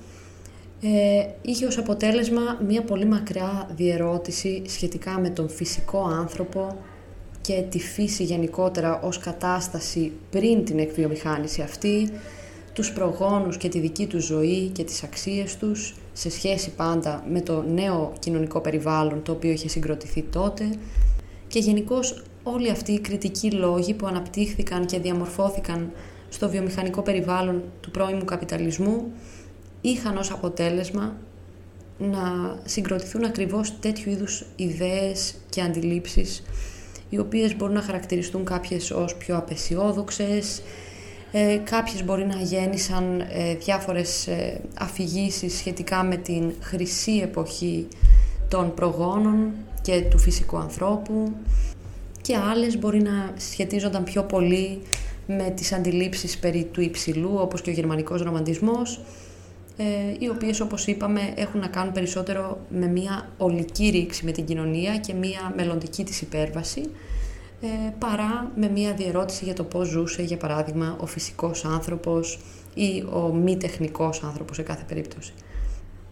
ε, 0.81 1.25
είχε 1.41 1.65
ως 1.65 1.77
αποτέλεσμα 1.77 2.41
μια 2.67 2.81
πολύ 2.81 3.05
μακριά 3.05 3.69
διερώτηση 3.75 4.61
σχετικά 4.67 5.19
με 5.19 5.29
τον 5.29 5.49
φυσικό 5.49 6.03
άνθρωπο 6.03 6.77
και 7.41 7.63
τη 7.69 7.79
φύση 7.79 8.23
γενικότερα 8.23 9.01
ως 9.01 9.17
κατάσταση 9.17 10.11
πριν 10.29 10.65
την 10.65 10.79
εκβιομηχάνηση 10.79 11.61
αυτή, 11.61 12.09
τους 12.73 12.91
προγόνους 12.91 13.57
και 13.57 13.69
τη 13.69 13.79
δική 13.79 14.07
τους 14.07 14.25
ζωή 14.25 14.67
και 14.67 14.83
τις 14.83 15.03
αξίες 15.03 15.57
τους 15.57 15.95
σε 16.19 16.29
σχέση 16.29 16.69
πάντα 16.69 17.23
με 17.29 17.41
το 17.41 17.61
νέο 17.61 18.13
κοινωνικό 18.19 18.59
περιβάλλον 18.59 19.23
το 19.23 19.31
οποίο 19.31 19.51
είχε 19.51 19.69
συγκροτηθεί 19.69 20.21
τότε 20.21 20.69
και 21.47 21.59
γενικώς 21.59 22.23
όλοι 22.43 22.69
αυτοί 22.69 22.91
οι 22.91 22.99
κριτικοί 22.99 23.51
λόγοι 23.51 23.93
που 23.93 24.07
αναπτύχθηκαν 24.07 24.85
και 24.85 24.99
διαμορφώθηκαν 24.99 25.91
στο 26.29 26.49
βιομηχανικό 26.49 27.01
περιβάλλον 27.01 27.63
του 27.81 27.91
πρώιμου 27.91 28.25
καπιταλισμού 28.25 29.11
είχαν 29.81 30.17
ως 30.17 30.31
αποτέλεσμα 30.31 31.17
να 31.97 32.55
συγκροτηθούν 32.65 33.23
ακριβώς 33.23 33.79
τέτοιου 33.79 34.11
είδους 34.11 34.45
ιδέες 34.55 35.35
και 35.49 35.61
αντιλήψεις 35.61 36.43
οι 37.09 37.19
οποίες 37.19 37.55
μπορούν 37.55 37.75
να 37.75 37.81
χαρακτηριστούν 37.81 38.45
κάποιες 38.45 38.91
ως 38.91 39.15
πιο 39.15 39.37
απεσιόδοξες, 39.37 40.61
ε, 41.31 41.57
κάποιες 41.63 42.03
μπορεί 42.03 42.25
να 42.25 42.35
γέννησαν 42.35 43.19
ε, 43.29 43.55
διάφορες 43.55 44.27
ε, 44.27 44.61
αφηγήσεις 44.79 45.57
σχετικά 45.57 46.03
με 46.03 46.15
την 46.15 46.53
χρυσή 46.61 47.19
εποχή 47.23 47.87
των 48.47 48.73
προγόνων 48.73 49.51
και 49.81 50.01
του 50.01 50.17
φυσικού 50.17 50.57
ανθρώπου 50.57 51.33
και 52.21 52.35
άλλες 52.35 52.79
μπορεί 52.79 53.01
να 53.01 53.33
σχετίζονταν 53.37 54.03
πιο 54.03 54.23
πολύ 54.23 54.81
με 55.27 55.53
τις 55.55 55.73
αντιλήψεις 55.73 56.37
περί 56.37 56.63
του 56.63 56.81
υψηλού 56.81 57.31
όπως 57.39 57.61
και 57.61 57.69
ο 57.69 57.73
γερμανικός 57.73 58.21
ρομαντισμός 58.21 59.01
ε, 59.77 59.83
οι 60.19 60.29
οποίες 60.29 60.59
όπως 60.59 60.87
είπαμε 60.87 61.33
έχουν 61.35 61.59
να 61.59 61.67
κάνουν 61.67 61.93
περισσότερο 61.93 62.59
με 62.69 62.87
μια 62.87 63.29
ολική 63.37 63.89
ρήξη 63.89 64.25
με 64.25 64.31
την 64.31 64.45
κοινωνία 64.45 64.97
και 64.97 65.13
μια 65.13 65.53
μελλοντική 65.55 66.03
της 66.03 66.21
υπέρβαση 66.21 66.81
ε, 67.61 67.67
παρά 67.99 68.51
με 68.55 68.69
μια 68.69 68.93
διερώτηση 68.93 69.45
για 69.45 69.53
το 69.53 69.63
πώς 69.63 69.87
ζούσε, 69.87 70.21
για 70.21 70.37
παράδειγμα, 70.37 70.97
ο 70.99 71.05
φυσικός 71.05 71.65
άνθρωπος 71.65 72.39
ή 72.73 73.03
ο 73.11 73.33
μη 73.33 73.57
τεχνικός 73.57 74.23
άνθρωπος 74.23 74.55
σε 74.55 74.61
κάθε 74.61 74.83
περίπτωση. 74.87 75.33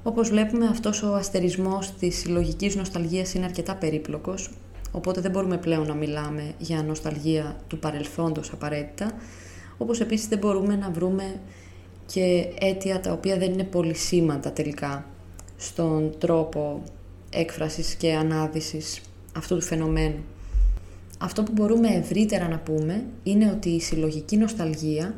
Όπως 0.04 0.30
βλέπουμε, 0.30 0.68
αυτός 0.68 1.04
ο 1.04 1.13
αστερισμός 1.13 1.92
της 1.92 2.18
συλλογικής 2.18 2.75
νοσταλγίας 2.75 3.34
είναι 3.34 3.46
αρκετά 3.46 3.75
περίπλοκος, 3.75 4.50
οπότε 4.92 5.22
δεν 5.22 5.32
μπορούμε 5.32 5.58
πλέον 5.58 5.88
να 5.88 5.94
μιλάμε 5.94 6.54
για 6.58 6.84
νοσταλγία 6.84 7.56
του 7.68 7.80
παρελθόντος 7.80 8.51
απαραίτητα, 8.51 9.12
όπως 9.77 10.00
επίσης 10.00 10.27
δεν 10.27 10.38
μπορούμε 10.38 10.75
να 10.75 10.89
βρούμε 10.89 11.39
και 12.06 12.48
αίτια 12.60 13.00
τα 13.00 13.12
οποία 13.12 13.38
δεν 13.38 13.51
είναι 13.51 13.63
πολυσήμαντα 13.63 14.51
τελικά 14.51 15.06
στον 15.58 16.16
τρόπο 16.18 16.84
έκφρασης 17.30 17.96
και 17.96 18.13
ανάδυσης 18.13 19.01
αυτού 19.38 19.56
του 19.56 19.62
φαινομένου. 19.62 20.24
Αυτό 21.18 21.44
που 21.44 21.52
μπορούμε 21.52 21.88
ευρύτερα 21.88 22.48
να 22.48 22.60
πούμε 22.60 23.06
είναι 23.24 23.52
ότι 23.52 23.70
η 23.70 23.80
συλλογική 23.80 24.38
νοσταλγία 24.38 25.16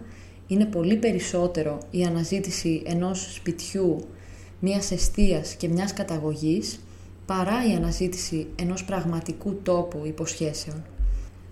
είναι 0.47 0.65
πολύ 0.65 0.95
περισσότερο 0.95 1.77
η 1.91 2.03
αναζήτηση 2.03 2.81
ενός 2.85 3.33
σπιτιού, 3.33 4.05
μιας 4.59 4.91
εστίας 4.91 5.53
και 5.53 5.67
μιας 5.67 5.93
καταγωγής 5.93 6.79
παρά 7.25 7.67
η 7.71 7.75
αναζήτηση 7.75 8.47
ενός 8.55 8.85
πραγματικού 8.85 9.55
τόπου 9.63 10.01
υποσχέσεων. 10.05 10.83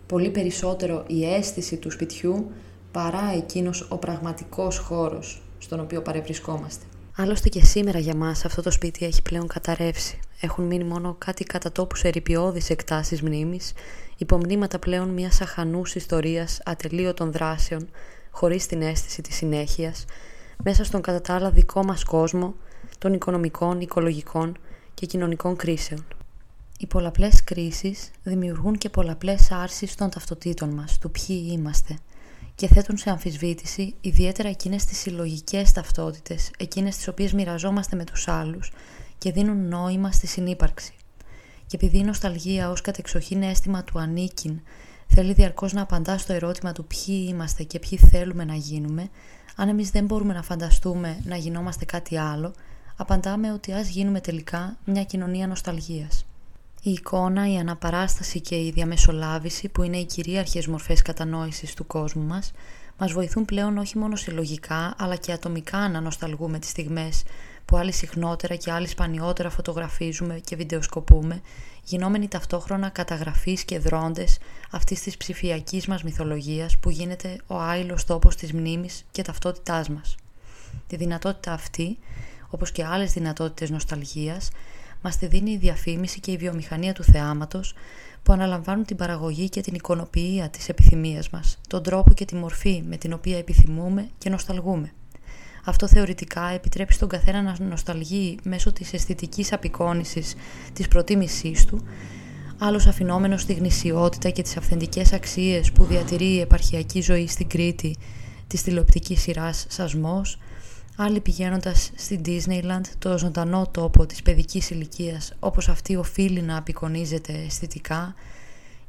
Πολύ 0.08 0.30
περισσότερο 0.30 1.04
η 1.08 1.26
αίσθηση 1.34 1.78
του 1.78 1.92
σπιτιού 1.92 2.52
παρά 2.92 3.34
εκείνος 3.36 3.88
ο 3.90 3.98
πραγματικός 3.98 4.78
χώρος 4.78 5.42
στον 5.58 5.80
οποίο 5.80 6.02
παρευρισκόμαστε. 6.02 6.86
Άλλωστε 7.20 7.50
και 7.50 7.64
σήμερα 7.64 8.00
για 8.00 8.16
μας 8.16 8.46
αυτό 8.46 8.62
το 8.62 8.72
σπίτι 8.72 9.06
έχει 9.06 9.22
πλέον 9.22 9.48
καταρρεύσει. 9.48 10.20
Έχουν 10.42 10.66
μείνει 10.66 10.84
μόνο 10.84 11.16
κάτι 11.18 11.44
κατά 11.44 11.72
τόπους 11.72 12.04
ερυπιώδεις 12.04 12.70
εκτάσεις 12.70 13.22
μνήμης, 13.22 13.74
υπομνήματα 14.18 14.80
πλέον 14.80 15.10
μιας 15.10 15.42
αχανούς 15.42 15.96
ιστορίας 15.96 16.62
ατελείωτων 16.66 17.32
δράσεων, 17.32 17.90
χωρίς 18.32 18.66
την 18.66 18.82
αίσθηση 18.82 19.22
της 19.22 19.36
συνέχειας, 19.36 20.06
μέσα 20.64 20.84
στον 20.84 21.02
κατά 21.02 21.22
τα 21.22 21.36
άλλα 21.36 21.52
δικό 21.52 21.84
μας 21.84 22.04
κόσμο, 22.04 22.56
των 22.98 23.14
οικονομικών, 23.14 23.82
οικολογικών 23.82 24.58
και 24.94 25.06
κοινωνικών 25.06 25.56
κρίσεων. 25.56 26.06
Οι 26.80 26.86
πολλαπλές 26.86 27.44
κρίσεις 27.44 28.12
δημιουργούν 28.24 28.78
και 28.78 28.90
πολλαπλές 28.90 29.52
άρσεις 29.52 29.96
των 29.96 30.10
ταυτοτήτων 30.10 30.70
μας, 30.70 30.98
του 30.98 31.12
ποιοι 31.12 31.48
είμαστε, 31.52 31.98
και 32.58 32.68
θέτουν 32.68 32.98
σε 32.98 33.10
αμφισβήτηση 33.10 33.96
ιδιαίτερα 34.02 34.50
εκείνες 34.50 34.86
τις 34.86 34.98
συλλογικές 34.98 35.72
ταυτότητες, 35.72 36.52
εκείνες 36.58 36.96
τις 36.96 37.08
οποίες 37.08 37.34
μοιραζόμαστε 37.34 37.96
με 37.96 38.04
τους 38.04 38.28
άλλους 38.28 38.72
και 39.18 39.32
δίνουν 39.32 39.68
νόημα 39.68 40.12
στη 40.12 40.28
συνύπαρξη. 40.28 40.94
Και 41.68 41.76
επειδή 41.76 41.98
η 41.98 42.04
νοσταλγία 42.04 42.70
ως 42.70 42.82
κατεξοχήν 42.82 43.44
αίσθημα 43.44 43.84
του 43.84 44.00
ανήκειν 44.00 44.62
θέλει 45.08 45.34
διαρκώς 45.34 45.74
να 45.74 45.82
απαντά 45.82 46.18
στο 46.18 46.34
ερώτημα 46.34 46.72
του 46.72 46.86
ποιοι 46.86 47.26
είμαστε 47.30 47.64
και 47.64 47.80
ποιοι 47.80 47.98
θέλουμε 47.98 48.46
να 48.46 48.56
γίνουμε, 48.56 49.10
αν 49.56 49.70
εμείς 49.70 49.90
δεν 49.90 50.06
μπορούμε 50.06 50.34
να 50.34 50.44
φανταστούμε 50.44 51.20
να 51.26 51.36
γινόμαστε 51.36 51.86
κάτι 51.86 52.18
άλλο, 52.18 52.54
απαντάμε 52.96 53.52
ότι 53.52 53.72
ας 53.72 53.88
γίνουμε 53.88 54.20
τελικά 54.20 54.78
μια 54.86 55.04
κοινωνία 55.04 55.48
νοσταλγίας. 55.48 56.26
Η 56.88 56.92
εικόνα, 56.92 57.52
η 57.52 57.58
αναπαράσταση 57.58 58.42
και 58.42 58.56
η 58.56 58.72
διαμεσολάβηση 58.72 59.70
που 59.70 59.84
είναι 59.84 59.98
οι 59.98 60.06
κυρίαρχες 60.06 60.68
μορφές 60.68 61.02
κατανόησης 61.02 61.74
του 61.74 61.88
κόσμου 61.88 62.24
μας 62.24 62.52
μας 62.98 63.12
βοηθούν 63.12 63.46
πλέον 63.46 63.78
όχι 63.78 63.98
μόνο 63.98 64.16
συλλογικά 64.16 64.96
αλλά 64.98 65.16
και 65.16 65.32
ατομικά 65.32 65.90
να 65.90 66.02
νοσταλγούμε 66.02 66.60
τις 66.60 66.70
στιγμές 66.70 67.24
που 67.66 67.78
άλλοι 67.78 67.92
συχνότερα 67.92 68.56
και 68.56 68.72
άλλοι 68.72 68.88
σπανιότερα 68.88 69.50
φωτογραφίζουμε 69.50 70.40
και 70.46 70.56
βιντεοσκοπούμε 70.56 71.42
γινόμενοι 71.84 72.28
ταυτόχρονα 72.28 72.90
καταγραφείς 72.90 73.64
και 73.64 73.80
δρόντες 73.80 74.38
αυτής 74.72 75.02
της 75.02 75.18
ψηφιακής 75.18 75.88
μας 75.88 76.04
μυθολογίας 76.04 76.78
που 76.78 76.90
γίνεται 76.90 77.38
ο 77.48 77.60
άειλος 77.60 78.06
τόπος 78.06 78.36
της 78.36 78.54
μνήμης 78.54 79.06
και 79.12 79.22
ταυτότητάς 79.22 79.90
μας. 79.90 80.16
Τη 80.88 80.96
δυνατότητα 80.96 81.54
αυτή, 81.54 81.98
όπως 82.50 82.72
και 82.72 82.86
άλλες 82.86 83.14
δυνατότητες 83.14 83.70
νοσταλγίας, 83.70 84.50
μας 85.02 85.18
τη 85.18 85.28
δίνει 85.28 85.52
η 85.52 85.58
διαφήμιση 85.58 86.20
και 86.20 86.32
η 86.32 86.38
βιομηχανία 86.38 86.94
του 86.94 87.04
θεάματος 87.04 87.74
που 88.24 88.34
αναλαμβάνουν 88.34 88.86
την 88.86 88.96
παραγωγή 88.96 89.50
και 89.50 89.62
την 89.62 89.74
εικονοποιία 89.74 90.50
της 90.50 90.70
επιθυμίας 90.70 91.30
μας, 91.30 91.60
τον 91.68 91.84
τρόπο 91.84 92.14
και 92.14 92.26
τη 92.26 92.36
μορφή 92.36 92.84
με 92.88 92.98
την 92.98 93.14
οποία 93.14 93.38
επιθυμούμε 93.38 94.10
και 94.18 94.30
νοσταλγούμε. 94.30 94.92
Αυτό 95.66 95.88
θεωρητικά 95.88 96.50
επιτρέπει 96.50 96.94
στον 96.94 97.10
καθένα 97.10 97.42
να 97.42 97.66
νοσταλγεί 97.66 98.38
μέσω 98.44 98.74
της 98.74 98.94
αισθητικής 98.94 99.54
απεικόνησης 99.54 100.36
της 100.74 100.88
προτίμησής 100.88 101.66
του, 101.66 101.84
άλλος 102.58 102.88
αφινόμενος 102.88 103.42
στη 103.42 103.54
γνησιότητα 103.54 104.30
και 104.30 104.42
τις 104.42 104.58
αυθεντικές 104.58 105.14
αξίες 105.14 105.72
που 105.72 105.84
διατηρεί 105.84 106.34
η 106.34 106.40
επαρχιακή 106.40 107.02
ζωή 107.02 107.28
στην 107.28 107.48
Κρήτη 107.48 107.98
της 108.48 108.64
τηλεοπτικής 108.64 109.22
σειράς 109.22 109.66
«Σασμός», 109.70 110.40
άλλοι 111.00 111.20
πηγαίνοντας 111.20 111.92
στην 111.96 112.22
Disneyland, 112.26 112.82
το 113.00 113.18
ζωντανό 113.18 113.68
τόπο 113.72 114.06
της 114.06 114.22
παιδικής 114.22 114.70
ηλικίας 114.70 115.34
όπως 115.40 115.70
αυτή 115.70 115.96
οφείλει 115.96 116.42
να 116.42 116.58
απεικονίζεται 116.58 117.34
αισθητικά 117.34 118.16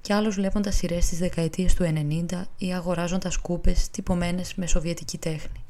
και 0.00 0.14
άλλος 0.14 0.34
βλέποντας 0.34 0.74
σειρές 0.76 1.06
της 1.06 1.18
δεκαετίες 1.18 1.74
του 1.74 1.84
90 1.84 2.42
ή 2.58 2.74
αγοράζοντας 2.74 3.36
κούπες 3.36 3.90
τυπωμένες 3.90 4.54
με 4.54 4.66
σοβιετική 4.66 5.18
τέχνη. 5.18 5.64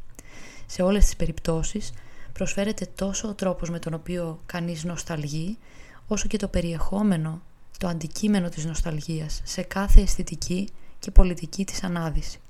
Σε 0.66 0.83
όλες 0.83 1.05
τις 1.05 1.16
περιπτώσεις 1.16 1.92
προσφέρεται 2.33 2.87
τόσο 2.94 3.29
ο 3.29 3.35
τρόπος 3.35 3.70
με 3.70 3.79
τον 3.79 3.94
οποίο 3.94 4.40
κανείς 4.46 4.85
νοσταλγεί 4.85 5.59
όσο 6.07 6.29
και 6.29 6.37
το 6.37 6.48
περιεχόμενο, 6.48 7.42
το 7.79 7.88
αντικείμενο 7.88 8.48
της 8.48 8.64
νοσταλγίας 8.64 9.40
σε 9.44 9.62
κάθε 9.62 10.01
αισθητική 10.01 10.68
και 10.98 11.11
πολιτική 11.11 11.64
της 11.64 11.83
ανάδυση. 11.83 12.40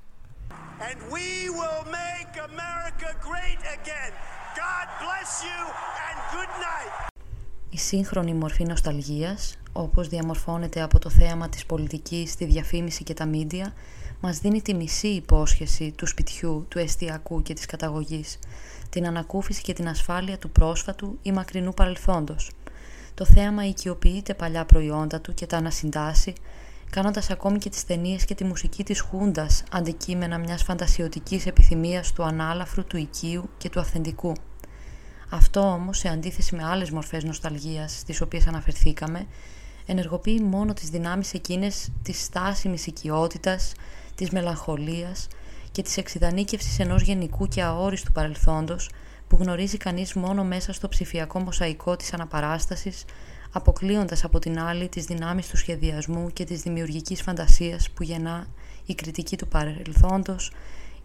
And 0.80 0.98
we 1.10 1.50
will 1.58 1.84
make 2.02 2.32
America 2.50 3.08
great 3.28 3.60
again. 3.76 4.12
God 4.64 4.86
bless 5.02 5.30
you 5.48 5.60
and 6.06 6.16
good 6.36 6.52
night. 6.68 6.92
Η 7.70 7.78
σύγχρονη 7.78 8.34
μορφή 8.34 8.64
νοσταλγίας, 8.64 9.58
όπως 9.72 10.08
διαμορφώνεται 10.08 10.80
από 10.80 10.98
το 10.98 11.10
θέαμα 11.10 11.48
της 11.48 11.66
πολιτικής, 11.66 12.34
τη 12.36 12.44
διαφήμιση 12.44 13.04
και 13.04 13.14
τα 13.14 13.26
μίντια, 13.26 13.72
μας 14.20 14.38
δίνει 14.38 14.62
τη 14.62 14.74
μισή 14.74 15.08
υπόσχεση 15.08 15.92
του 15.96 16.06
σπιτιού, 16.06 16.66
του 16.68 16.78
εστιακού 16.78 17.42
και 17.42 17.54
της 17.54 17.66
καταγωγής, 17.66 18.38
την 18.90 19.06
ανακούφιση 19.06 19.62
και 19.62 19.72
την 19.72 19.88
ασφάλεια 19.88 20.38
του 20.38 20.50
πρόσφατου 20.50 21.18
ή 21.22 21.32
μακρινού 21.32 21.74
παρελθόντος. 21.74 22.50
Το 23.14 23.24
θέαμα 23.24 23.66
οικειοποιείται 23.66 24.34
παλιά 24.34 24.64
προϊόντα 24.64 25.20
του 25.20 25.34
και 25.34 25.46
τα 25.46 25.56
ανασυντάσσει, 25.56 26.32
κάνοντας 26.90 27.30
ακόμη 27.30 27.58
και 27.58 27.68
τις 27.68 27.84
ταινίες 27.84 28.24
και 28.24 28.34
τη 28.34 28.44
μουσική 28.44 28.84
της 28.84 29.00
Χούντας 29.00 29.62
αντικείμενα 29.70 30.38
μιας 30.38 30.62
φαντασιωτικής 30.62 31.46
επιθυμίας 31.46 32.12
του 32.12 32.22
ανάλαφρου, 32.22 32.84
του 32.84 32.96
οικείου 32.96 33.48
και 33.58 33.68
του 33.70 33.80
αυθεντικού. 33.80 34.32
Αυτό 35.30 35.60
όμως, 35.60 35.98
σε 35.98 36.08
αντίθεση 36.08 36.56
με 36.56 36.64
άλλες 36.64 36.90
μορφές 36.90 37.24
νοσταλγίας 37.24 37.98
στις 37.98 38.20
οποίες 38.20 38.46
αναφερθήκαμε, 38.46 39.26
ενεργοποιεί 39.86 40.40
μόνο 40.44 40.72
τις 40.72 40.88
δυνάμεις 40.88 41.34
εκείνες 41.34 41.88
της 42.02 42.22
στάσιμης 42.22 42.86
οικειότητας, 42.86 43.72
της 44.14 44.30
μελαγχολίας 44.30 45.28
και 45.72 45.82
της 45.82 45.96
εξειδανίκευσης 45.96 46.78
ενός 46.78 47.02
γενικού 47.02 47.48
και 47.48 47.62
αόριστου 47.62 48.12
παρελθόντος 48.12 48.90
που 49.28 49.36
γνωρίζει 49.40 49.76
κανείς 49.76 50.14
μόνο 50.14 50.44
μέσα 50.44 50.72
στο 50.72 50.88
ψηφιακό 50.88 51.40
μοσαϊκό 51.40 51.96
της 51.96 52.12
αναπαράστασης 52.12 53.04
αποκλείοντας 53.52 54.24
από 54.24 54.38
την 54.38 54.60
άλλη 54.60 54.88
τις 54.88 55.04
δυνάμεις 55.04 55.48
του 55.48 55.56
σχεδιασμού 55.56 56.30
και 56.32 56.44
της 56.44 56.62
δημιουργικής 56.62 57.22
φαντασίας 57.22 57.90
που 57.90 58.02
γεννά 58.02 58.46
η 58.86 58.94
κριτική 58.94 59.36
του 59.36 59.48
παρελθόντος, 59.48 60.52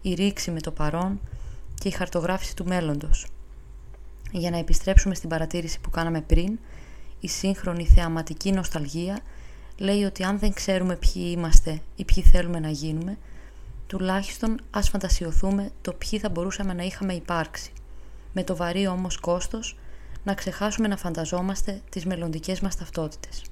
η 0.02 0.14
ρήξη 0.14 0.50
με 0.50 0.60
το 0.60 0.70
παρόν 0.70 1.20
και 1.74 1.88
η 1.88 1.90
χαρτογράφηση 1.90 2.56
του 2.56 2.64
μέλλοντος. 2.64 3.26
Για 4.32 4.50
να 4.50 4.58
επιστρέψουμε 4.58 5.14
στην 5.14 5.28
παρατήρηση 5.28 5.80
που 5.80 5.90
κάναμε 5.90 6.20
πριν, 6.20 6.58
η 7.20 7.28
σύγχρονη 7.28 7.86
θεαματική 7.86 8.52
νοσταλγία 8.52 9.18
λέει 9.76 10.04
ότι 10.04 10.24
αν 10.24 10.38
δεν 10.38 10.52
ξέρουμε 10.52 10.96
ποιοι 10.96 11.32
είμαστε 11.36 11.80
ή 11.96 12.04
ποιοι 12.04 12.22
θέλουμε 12.22 12.58
να 12.58 12.68
γίνουμε, 12.68 13.18
τουλάχιστον 13.86 14.60
ας 14.70 14.88
φαντασιωθούμε 14.88 15.70
το 15.82 15.92
ποιοι 15.92 16.18
θα 16.18 16.28
μπορούσαμε 16.28 16.72
να 16.72 16.82
είχαμε 16.82 17.12
υπάρξει. 17.12 17.72
Με 18.32 18.44
το 18.44 18.56
βαρύ 18.56 18.86
όμως 18.86 19.16
κόστος 19.16 19.76
να 20.24 20.34
ξεχάσουμε 20.34 20.88
να 20.88 20.96
φανταζόμαστε 20.96 21.80
τις 21.90 22.04
μελλοντικές 22.04 22.60
μας 22.60 22.76
ταυτότητες. 22.76 23.42